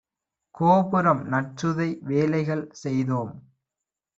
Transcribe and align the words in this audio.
கோபுரம் 0.55 1.21
நற்சுதை 1.29 1.89
வேலைகள் 2.03 2.65
செய்தோம் 2.81 3.33